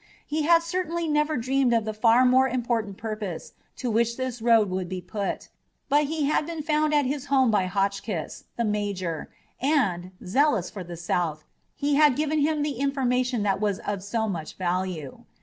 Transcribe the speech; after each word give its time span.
He 0.25 0.41
had 0.41 0.63
certainly 0.63 1.07
never 1.07 1.37
dreamed 1.37 1.73
of 1.75 1.85
the 1.85 1.93
far 1.93 2.25
more 2.25 2.47
important 2.47 2.97
purpose 2.97 3.53
to 3.75 3.91
which 3.91 4.17
this 4.17 4.41
road 4.41 4.67
would 4.71 4.89
be 4.89 4.99
put, 4.99 5.49
but 5.89 6.05
he 6.05 6.25
had 6.25 6.47
been 6.47 6.63
found 6.63 6.91
at 6.91 7.05
his 7.05 7.25
home 7.27 7.51
by 7.51 7.67
Hotchkiss, 7.67 8.45
the 8.57 8.65
major, 8.65 9.29
and, 9.61 10.09
zealous 10.25 10.71
for 10.71 10.83
the 10.83 10.97
South, 10.97 11.43
he 11.75 11.93
had 11.97 12.15
given 12.15 12.39
him 12.39 12.63
the 12.63 12.79
information 12.79 13.43
that 13.43 13.61
was 13.61 13.77
of 13.77 14.01
so 14.01 14.27
much 14.27 14.55
value. 14.57 15.19